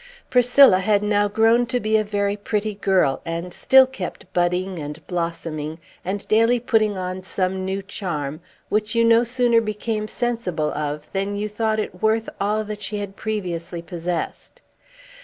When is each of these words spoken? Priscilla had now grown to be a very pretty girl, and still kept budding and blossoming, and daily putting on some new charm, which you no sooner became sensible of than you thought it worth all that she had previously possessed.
Priscilla 0.31 0.79
had 0.79 1.03
now 1.03 1.27
grown 1.27 1.67
to 1.67 1.79
be 1.79 1.95
a 1.95 2.03
very 2.03 2.35
pretty 2.35 2.73
girl, 2.73 3.21
and 3.23 3.53
still 3.53 3.85
kept 3.85 4.25
budding 4.33 4.79
and 4.79 5.05
blossoming, 5.05 5.77
and 6.03 6.27
daily 6.27 6.59
putting 6.59 6.97
on 6.97 7.21
some 7.21 7.63
new 7.63 7.83
charm, 7.83 8.41
which 8.69 8.95
you 8.95 9.05
no 9.05 9.23
sooner 9.23 9.61
became 9.61 10.07
sensible 10.07 10.71
of 10.73 11.07
than 11.13 11.35
you 11.35 11.47
thought 11.47 11.77
it 11.79 12.01
worth 12.01 12.27
all 12.39 12.63
that 12.63 12.81
she 12.81 12.97
had 12.97 13.15
previously 13.15 13.83
possessed. 13.83 14.59